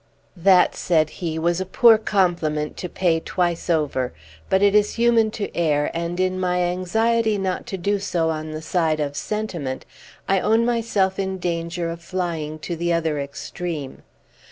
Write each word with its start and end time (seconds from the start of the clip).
"That," 0.35 0.75
said 0.75 1.11
he, 1.21 1.37
"was 1.37 1.61
a 1.61 1.63
poor 1.67 1.99
compliment 1.99 2.75
to 2.77 2.89
pay 2.89 3.19
twice 3.19 3.69
over! 3.69 4.13
But 4.49 4.63
it 4.63 4.73
is 4.73 4.95
human 4.95 5.29
to 5.37 5.55
err, 5.55 5.91
and 5.93 6.19
in 6.19 6.39
my 6.39 6.61
anxiety 6.61 7.37
not 7.37 7.67
to 7.67 7.77
do 7.77 7.99
so 7.99 8.31
on 8.31 8.49
the 8.49 8.63
side 8.63 8.99
of 8.99 9.15
sentiment 9.15 9.85
I 10.27 10.39
own 10.39 10.65
myself 10.65 11.19
in 11.19 11.37
danger 11.37 11.87
of 11.91 12.01
flying 12.01 12.57
to 12.65 12.75
the 12.75 12.91
other 12.91 13.19
extreme. 13.19 14.01